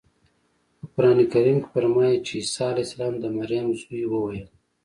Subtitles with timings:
[0.79, 4.47] په قرانکریم کې فرمایي چې عیسی د مریم زوی وویل.